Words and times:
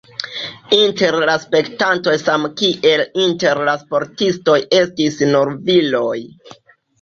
Inter 0.75 1.17
la 1.29 1.33
spektantoj 1.43 2.15
samkiel 2.21 3.03
inter 3.25 3.61
la 3.69 3.77
sportistoj 3.83 4.57
estis 4.79 5.21
nur 5.35 5.55
viroj. 5.69 6.17